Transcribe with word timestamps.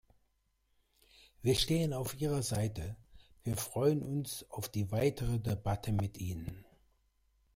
Wir 1.43 1.53
stehen 1.53 1.93
auf 1.93 2.19
Ihrer 2.19 2.41
Seite, 2.41 2.95
wir 3.43 3.55
freuen 3.55 4.01
uns 4.01 4.47
auf 4.49 4.67
die 4.67 4.91
weitere 4.91 5.37
Debatte 5.39 5.91
mit 5.91 6.17
Ihnen! 6.17 6.65